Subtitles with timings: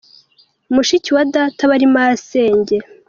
[0.75, 2.75] Mushiki wa data aba ari masenge.